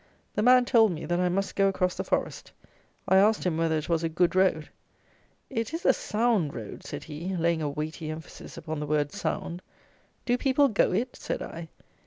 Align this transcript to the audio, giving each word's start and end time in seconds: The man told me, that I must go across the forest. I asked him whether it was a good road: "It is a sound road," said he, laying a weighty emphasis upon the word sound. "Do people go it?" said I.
The 0.33 0.41
man 0.41 0.65
told 0.65 0.93
me, 0.93 1.05
that 1.05 1.19
I 1.19 1.29
must 1.29 1.55
go 1.55 1.67
across 1.67 1.93
the 1.93 2.03
forest. 2.03 2.51
I 3.07 3.17
asked 3.17 3.43
him 3.43 3.55
whether 3.55 3.77
it 3.77 3.87
was 3.87 4.03
a 4.03 4.09
good 4.09 4.33
road: 4.33 4.67
"It 5.47 5.75
is 5.75 5.85
a 5.85 5.93
sound 5.93 6.55
road," 6.55 6.83
said 6.83 7.03
he, 7.03 7.35
laying 7.35 7.61
a 7.61 7.69
weighty 7.69 8.09
emphasis 8.09 8.57
upon 8.57 8.79
the 8.79 8.87
word 8.87 9.11
sound. 9.11 9.61
"Do 10.25 10.39
people 10.39 10.69
go 10.69 10.91
it?" 10.91 11.15
said 11.15 11.43
I. 11.43 11.67